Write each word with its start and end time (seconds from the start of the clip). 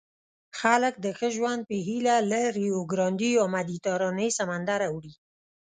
خلک 0.59 0.93
د 1.05 1.07
ښه 1.17 1.27
ژوند 1.35 1.61
په 1.69 1.75
هیله 1.87 2.15
له 2.31 2.41
ریوګرانډي 2.57 3.29
یا 3.37 3.45
مدیترانې 3.55 4.29
سمندر 4.37 4.79
اوړي. 4.89 5.13